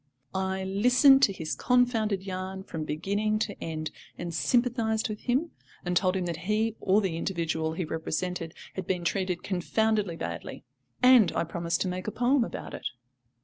I 0.33 0.63
listened 0.63 1.21
to 1.21 1.31
his 1.31 1.53
confounded 1.53 2.23
yarn 2.23 2.63
from 2.63 2.85
beginning 2.85 3.37
to 3.37 3.63
end, 3.63 3.91
and 4.17 4.33
sympathised 4.33 5.07
with 5.09 5.19
him, 5.19 5.51
and 5.85 5.95
told 5.95 6.15
him 6.15 6.25
that 6.25 6.37
he, 6.49 6.75
or 6.79 7.01
the 7.01 7.17
individual 7.17 7.73
he 7.73 7.85
represented, 7.85 8.55
had 8.73 8.87
been 8.87 9.03
treated 9.05 9.43
confoundedly 9.43 10.15
badly; 10.15 10.63
and 11.03 11.31
I 11.35 11.43
promised 11.43 11.81
to 11.81 11.87
make 11.87 12.07
a 12.07 12.11
poem 12.11 12.43
about 12.43 12.73
it. 12.73 12.87